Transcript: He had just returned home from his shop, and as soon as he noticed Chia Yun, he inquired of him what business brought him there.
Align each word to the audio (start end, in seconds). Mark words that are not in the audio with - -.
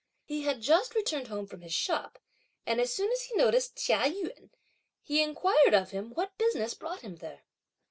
He 0.25 0.41
had 0.45 0.61
just 0.61 0.95
returned 0.95 1.27
home 1.27 1.45
from 1.45 1.61
his 1.61 1.75
shop, 1.75 2.17
and 2.65 2.81
as 2.81 2.91
soon 2.91 3.11
as 3.11 3.25
he 3.25 3.35
noticed 3.35 3.77
Chia 3.77 4.07
Yun, 4.07 4.49
he 5.03 5.21
inquired 5.21 5.75
of 5.75 5.91
him 5.91 6.09
what 6.15 6.35
business 6.39 6.73
brought 6.73 7.01
him 7.01 7.17
there. 7.17 7.41